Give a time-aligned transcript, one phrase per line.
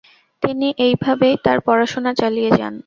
[0.43, 2.73] তিনি এইভাবেই তার পড়াশোনা চালিয়ে যান।